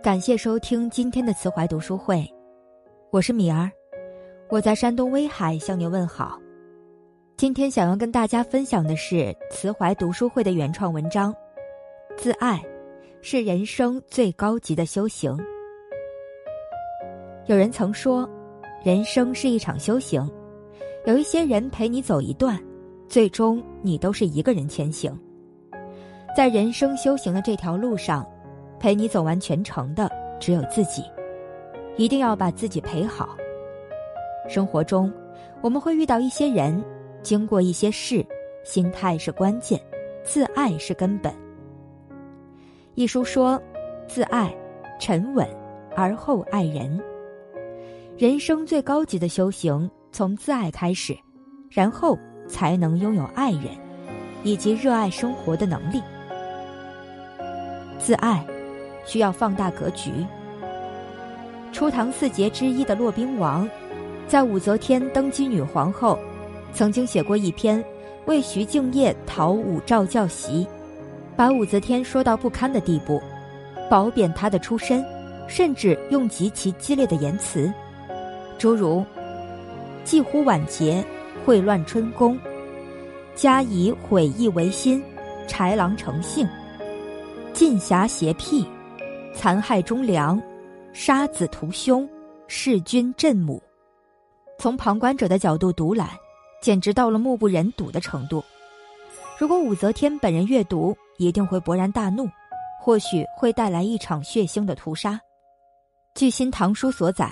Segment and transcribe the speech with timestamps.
[0.00, 2.24] 感谢收听今天的慈怀读书会，
[3.10, 3.68] 我是米儿，
[4.48, 6.38] 我在山东威海向您问好。
[7.36, 11.32] 今天想要跟大家分享的是慈怀读书会的原创文章
[12.16, 12.62] 《自爱
[13.22, 15.36] 是人生最高级的修行》。
[17.46, 18.28] 有人曾说，
[18.84, 20.30] 人生是一场修行，
[21.06, 22.56] 有一些人陪你走一段，
[23.08, 25.12] 最终你都是一个人前行。
[26.36, 28.24] 在人生修行的这条路上。
[28.78, 31.02] 陪你走完全程的只有自己，
[31.96, 33.36] 一定要把自己陪好。
[34.48, 35.12] 生活中，
[35.60, 36.82] 我们会遇到一些人，
[37.22, 38.24] 经过一些事，
[38.64, 39.80] 心态是关键，
[40.22, 41.34] 自爱是根本。
[42.94, 43.60] 一书说，
[44.06, 44.54] 自爱，
[44.98, 45.46] 沉稳，
[45.94, 47.00] 而后爱人。
[48.16, 51.16] 人生最高级的修行从自爱开始，
[51.70, 52.18] 然后
[52.48, 53.64] 才能拥有爱人，
[54.44, 56.00] 以及热爱生活的能力。
[57.98, 58.44] 自爱。
[59.04, 60.10] 需要放大格局。
[61.72, 63.68] 初唐四杰之一的骆宾王，
[64.26, 66.18] 在武则天登基女皇后，
[66.72, 67.82] 曾经写过一篇
[68.26, 70.66] 为徐敬业讨武曌教檄，
[71.36, 73.22] 把武则天说到不堪的地步，
[73.90, 75.04] 褒贬他的出身，
[75.46, 77.72] 甚至用极其激烈的言辞，
[78.58, 79.04] 诸如
[80.04, 81.04] “既乎晚节，
[81.46, 82.38] 秽乱春宫，
[83.34, 85.02] 加以毁义为心，
[85.46, 86.48] 豺狼成性，
[87.52, 88.66] 尽侠邪僻。”
[89.38, 90.42] 残害忠良，
[90.92, 92.08] 杀子屠兄，
[92.48, 93.62] 弑君震母。
[94.58, 96.18] 从旁观者的角度读来，
[96.60, 98.42] 简直到了目不忍睹的程度。
[99.38, 102.28] 如果武则天本人阅读，一定会勃然大怒，
[102.80, 105.20] 或许会带来一场血腥的屠杀。
[106.16, 107.30] 据《新唐书》所载，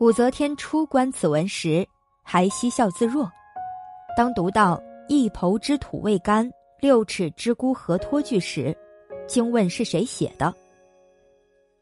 [0.00, 1.86] 武则天初观此文时，
[2.22, 3.30] 还嬉笑自若。
[4.16, 6.50] 当读到“一抔之土未干，
[6.80, 8.74] 六尺之孤何托句”时，
[9.28, 10.54] 惊问是谁写的。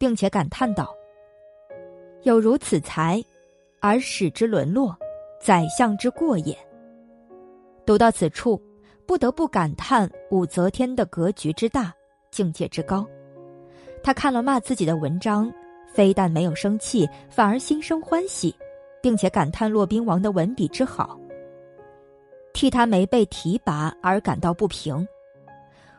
[0.02, 0.92] 并且感叹道
[2.26, 3.24] ：“有如此才，
[3.78, 4.98] 而使之沦落，
[5.40, 6.58] 宰相之过也。”
[7.86, 8.60] 读到此处，
[9.06, 11.94] 不得不感叹武则天的格局之大，
[12.32, 13.06] 境界之高。
[14.02, 15.48] 他看了骂自己的文章，
[15.94, 18.52] 非但没有生气，反而心生欢喜，
[19.00, 21.16] 并且感叹骆宾王的文笔之好，
[22.52, 25.06] 替他没被提拔而感到不平。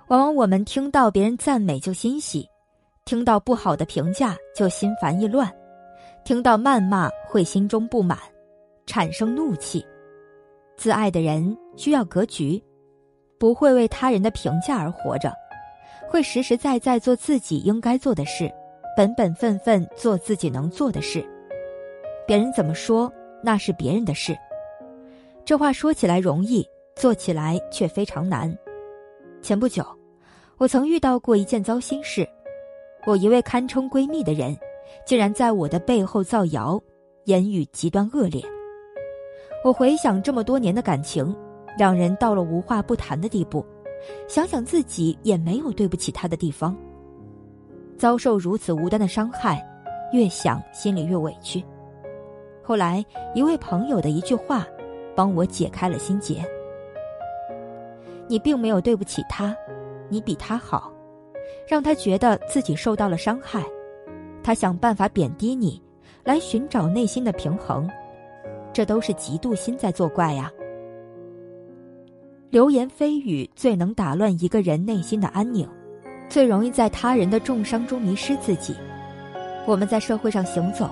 [0.10, 2.46] 往往我们听到别人赞美就欣喜。
[3.06, 5.52] 听到不好的评价就心烦意乱，
[6.24, 8.18] 听到谩骂会心中不满，
[8.86, 9.86] 产生怒气。
[10.78, 12.64] 自爱的人需要格局，
[13.38, 15.34] 不会为他人的评价而活着，
[16.08, 18.50] 会实实在在做自己应该做的事，
[18.96, 21.24] 本本分分做自己能做的事。
[22.26, 23.12] 别人怎么说
[23.44, 24.34] 那是别人的事，
[25.44, 26.66] 这话说起来容易，
[26.96, 28.58] 做起来却非常难。
[29.42, 29.86] 前不久，
[30.58, 32.26] 我曾遇到过一件糟心事。
[33.06, 34.58] 我一位堪称闺蜜的人，
[35.06, 36.82] 竟然在我的背后造谣，
[37.26, 38.42] 言语极端恶劣。
[39.64, 41.36] 我回想这么多年的感情，
[41.78, 43.66] 两人到了无话不谈的地步，
[44.28, 46.76] 想想自己也没有对不起他的地方。
[47.98, 49.62] 遭受如此无端的伤害，
[50.14, 51.64] 越想心里越委屈。
[52.62, 54.66] 后来一位朋友的一句话，
[55.14, 56.42] 帮我解开了心结。
[58.30, 59.54] 你并没有对不起他，
[60.08, 60.90] 你比他好。
[61.68, 63.64] 让他觉得自己受到了伤害，
[64.44, 65.82] 他想办法贬低你，
[66.24, 67.90] 来寻找内心的平衡，
[68.72, 70.52] 这都是嫉妒心在作怪呀。
[72.50, 75.68] 流言蜚语最能打乱一个人内心的安宁，
[76.30, 78.76] 最容易在他人的重伤中迷失自己。
[79.66, 80.90] 我们在社会上行走，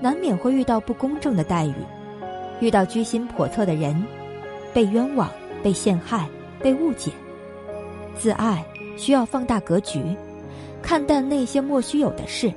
[0.00, 1.74] 难免会遇到不公正的待遇，
[2.60, 4.04] 遇到居心叵测的人，
[4.74, 5.30] 被冤枉、
[5.62, 6.28] 被陷害、
[6.60, 7.10] 被误解，
[8.16, 8.62] 自爱。
[8.98, 10.02] 需要放大格局，
[10.82, 12.52] 看淡那些莫须有的事，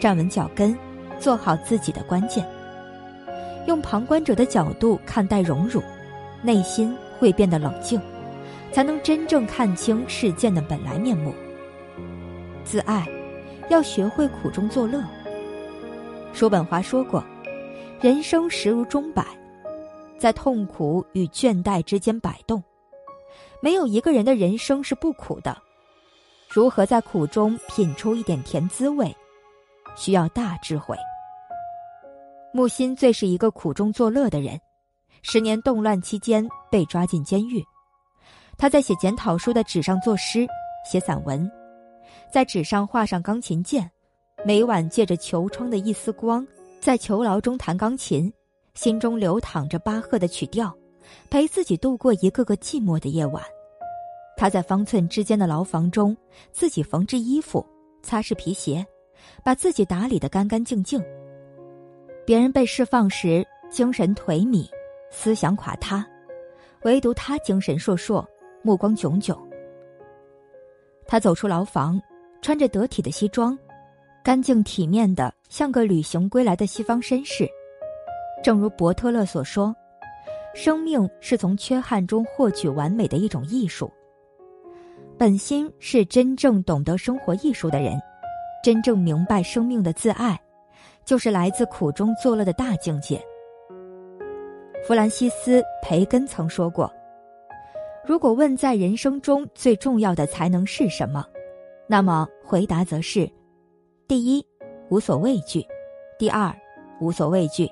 [0.00, 0.76] 站稳脚跟，
[1.20, 2.44] 做好自己的关键。
[3.66, 5.82] 用旁观者的角度看待荣辱，
[6.42, 8.00] 内心会变得冷静，
[8.72, 11.32] 才能真正看清事件的本来面目。
[12.64, 13.06] 自爱，
[13.68, 15.04] 要学会苦中作乐。
[16.32, 17.22] 叔本华说过
[18.00, 19.24] ：“人生实如钟摆，
[20.18, 22.62] 在痛苦与倦怠之间摆动，
[23.60, 25.56] 没有一个人的人生是不苦的。”
[26.54, 29.12] 如何在苦中品出一点甜滋味，
[29.96, 30.96] 需要大智慧。
[32.52, 34.56] 木心最是一个苦中作乐的人，
[35.22, 37.60] 十年动乱期间被抓进监狱，
[38.56, 40.46] 他在写检讨书的纸上作诗、
[40.88, 41.50] 写散文，
[42.30, 43.90] 在纸上画上钢琴键，
[44.44, 46.46] 每晚借着球窗的一丝光，
[46.80, 48.32] 在囚牢中弹钢琴，
[48.74, 50.72] 心中流淌着巴赫的曲调，
[51.28, 53.42] 陪自己度过一个个寂寞的夜晚。
[54.36, 56.16] 他在方寸之间的牢房中，
[56.50, 57.64] 自己缝制衣服、
[58.02, 58.84] 擦拭皮鞋，
[59.42, 61.02] 把自己打理得干干净净。
[62.26, 64.68] 别人被释放时，精神颓靡，
[65.10, 66.04] 思想垮塌，
[66.82, 68.24] 唯独他精神烁烁，
[68.62, 69.38] 目光炯炯。
[71.06, 72.00] 他走出牢房，
[72.42, 73.56] 穿着得体的西装，
[74.22, 77.48] 干净体面的像个旅行归来的西方绅士。
[78.42, 79.74] 正如伯特勒所说
[80.54, 83.92] ：“生命是从缺憾中获取完美的一种艺术。”
[85.16, 87.96] 本心是真正懂得生活艺术的人，
[88.64, 90.38] 真正明白生命的自爱，
[91.04, 93.22] 就是来自苦中作乐的大境界。
[94.82, 96.92] 弗兰西斯·培根曾说过
[98.04, 101.24] ：“如果问在人生中最重要的才能是什么，
[101.86, 103.30] 那么回答则是：
[104.08, 104.44] 第一，
[104.88, 105.62] 无所畏惧；
[106.18, 106.52] 第二，
[107.00, 107.68] 无所畏惧；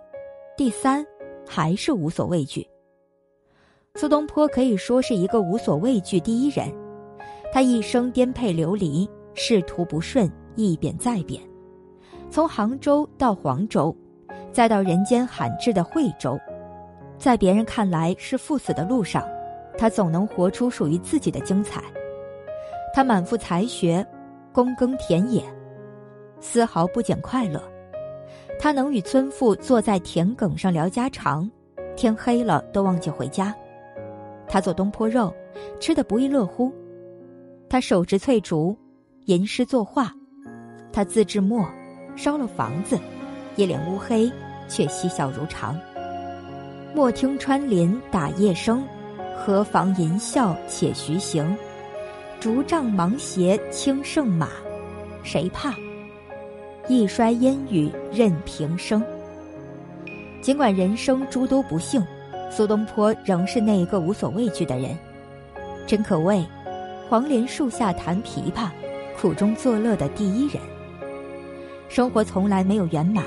[0.56, 1.04] 第三，
[1.44, 2.66] 还是无所畏惧。”
[3.96, 6.72] 苏东坡可以说是一个无所畏惧第一人。
[7.52, 11.38] 他一生颠沛流离，仕途不顺，一贬再贬，
[12.30, 13.94] 从杭州到黄州，
[14.50, 16.40] 再到人间罕至的惠州，
[17.18, 19.22] 在别人看来是赴死的路上，
[19.76, 21.82] 他总能活出属于自己的精彩。
[22.94, 24.06] 他满腹才学，
[24.54, 25.44] 躬耕田野，
[26.40, 27.62] 丝毫不减快乐。
[28.58, 31.50] 他能与村妇坐在田埂上聊家常，
[31.96, 33.54] 天黑了都忘记回家。
[34.48, 35.34] 他做东坡肉，
[35.78, 36.72] 吃得不亦乐乎。
[37.72, 38.76] 他手执翠竹，
[39.24, 40.04] 吟诗作画；
[40.92, 41.66] 他自制墨，
[42.14, 43.00] 烧了房子，
[43.56, 44.30] 一脸乌黑，
[44.68, 45.74] 却嬉笑如常。
[46.94, 48.84] 莫听穿林打叶声，
[49.34, 51.56] 何妨吟啸且徐行。
[52.38, 54.50] 竹杖芒鞋轻胜马，
[55.22, 55.74] 谁怕？
[56.88, 59.02] 一衰烟雨任平生。
[60.42, 62.04] 尽管人生诸多不幸，
[62.50, 64.94] 苏东坡仍是那一个无所畏惧的人，
[65.86, 66.44] 真可谓。
[67.08, 68.70] 黄连树下弹琵琶，
[69.20, 70.62] 苦中作乐的第一人。
[71.88, 73.22] 生活从来没有圆满，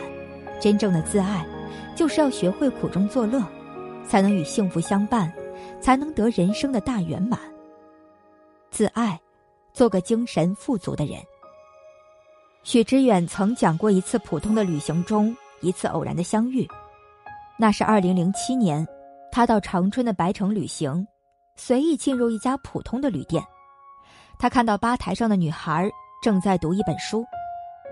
[0.59, 1.45] 真正的自爱，
[1.95, 3.43] 就是要学会苦中作乐，
[4.07, 5.31] 才能与幸福相伴，
[5.79, 7.39] 才能得人生的大圆满。
[8.71, 9.19] 自爱，
[9.71, 11.19] 做个精神富足的人。
[12.63, 16.67] 许知远曾讲过一次普通的旅行中一次偶然的相遇，
[17.59, 18.85] 那是二零零七年，
[19.31, 21.07] 他到长春的白城旅行，
[21.55, 23.43] 随意进入一家普通的旅店。
[24.37, 25.89] 他看到吧台上的女孩
[26.21, 27.21] 正在读一本书，《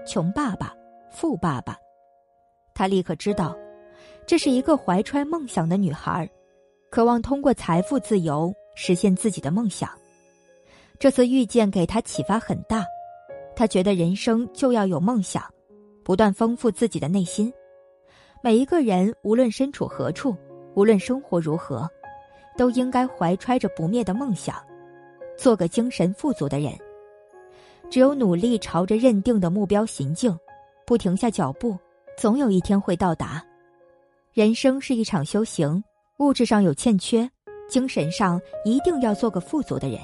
[0.06, 0.74] 穷爸爸，
[1.10, 1.74] 富爸爸》。
[2.74, 3.56] 他立刻知道，
[4.26, 6.30] 这是一个怀揣梦想的女孩，
[6.90, 9.90] 渴望通过财富自由实现自己的梦想。
[11.00, 12.86] 这次遇见给他启发很大，
[13.56, 15.44] 他觉得人生就要有梦想，
[16.04, 17.52] 不断丰富自己的内心。
[18.44, 20.36] 每一个人无论身处何处，
[20.76, 21.90] 无论生活如何，
[22.58, 24.56] 都应该怀揣着不灭的梦想。
[25.38, 26.72] 做个精神富足的人，
[27.90, 30.36] 只有努力朝着认定的目标行进，
[30.86, 31.78] 不停下脚步，
[32.18, 33.44] 总有一天会到达。
[34.34, 35.84] 人生是一场修行，
[36.20, 37.30] 物质上有欠缺，
[37.68, 40.00] 精神上一定要做个富足的人。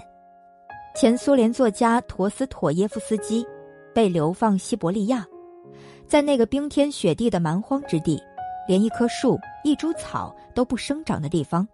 [0.96, 3.46] 前苏联作家陀思妥耶夫斯基
[3.94, 5.26] 被流放西伯利亚，
[6.08, 8.22] 在那个冰天雪地的蛮荒之地，
[8.68, 11.68] 连一棵树、一株草都不生长的地方，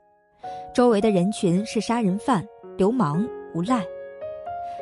[0.74, 2.46] 周围的人群是杀人犯、
[2.78, 3.28] 流氓。
[3.56, 3.84] 无赖，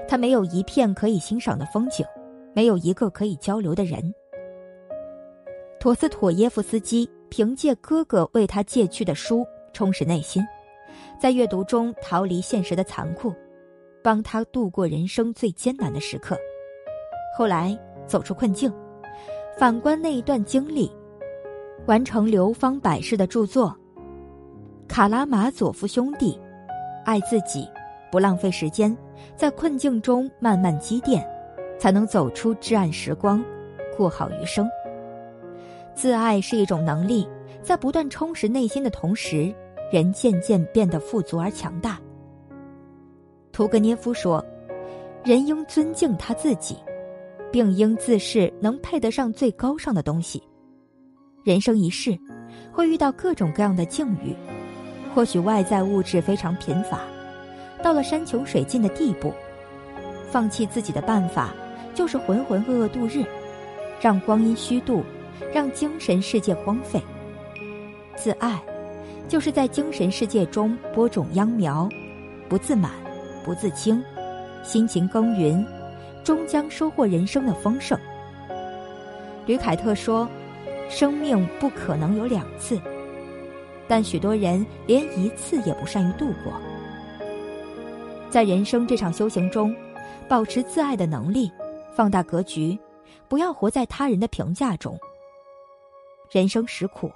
[0.08, 2.04] 他没有一片可以欣赏的风景，
[2.54, 4.14] 没有一个可以交流的人。
[5.80, 10.44] 陀思妥耶夫斯基凭借哥哥为他借去的书充实内心，
[11.20, 13.32] 在阅读中逃离现实的残酷，
[14.02, 16.36] 帮他度过人生最艰难的时刻。
[17.38, 17.78] 后来
[18.08, 18.74] 走出困境，
[19.56, 20.92] 反观那一段经历，
[21.86, 23.70] 完成流芳百世的著作
[24.88, 26.34] 《卡拉马佐夫兄弟》，
[27.06, 27.70] 爱自己。
[28.14, 28.96] 不浪费时间，
[29.36, 31.28] 在困境中慢慢积淀，
[31.80, 33.44] 才能走出至暗时光，
[33.98, 34.70] 过好余生。
[35.96, 37.28] 自爱是一种能力，
[37.64, 39.52] 在不断充实内心的同时，
[39.92, 42.00] 人渐渐变得富足而强大。
[43.52, 44.46] 屠格涅夫说
[45.26, 46.78] ：“人应尊敬他自己，
[47.52, 50.40] 并应自视能配得上最高尚的东西。
[51.44, 52.16] 人生一世，
[52.72, 54.36] 会遇到各种各样的境遇，
[55.16, 57.02] 或许外在物质非常贫乏。”
[57.84, 59.34] 到了山穷水尽的地步，
[60.32, 61.54] 放弃自己的办法
[61.94, 63.26] 就是浑浑噩噩度日，
[64.00, 65.04] 让光阴虚度，
[65.54, 67.00] 让精神世界荒废。
[68.16, 68.58] 自爱，
[69.28, 71.90] 就是在精神世界中播种秧苗，
[72.48, 72.92] 不自满，
[73.44, 74.02] 不自轻，
[74.64, 75.66] 辛勤耕耘，
[76.24, 78.00] 终将收获人生的丰盛。
[79.46, 80.26] 吕凯特说
[80.90, 82.80] ：“生命不可能有两次，
[83.90, 86.54] 但许多人连一次也不善于度过。”
[88.34, 89.76] 在人生这场修行中，
[90.28, 91.52] 保持自爱的能力，
[91.94, 92.76] 放大格局，
[93.28, 95.00] 不要活在他人的评价中。
[96.32, 97.12] 人生实苦，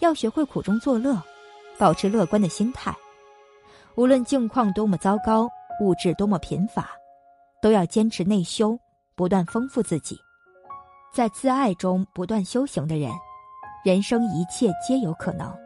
[0.00, 1.16] 要学会苦中作乐，
[1.78, 2.92] 保持乐观的心态。
[3.94, 5.48] 无论境况多么糟糕，
[5.80, 6.90] 物质多么贫乏，
[7.62, 8.76] 都要坚持内修，
[9.14, 10.18] 不断丰富自己。
[11.14, 13.12] 在自爱中不断修行的人，
[13.84, 15.56] 人生一切皆有可能。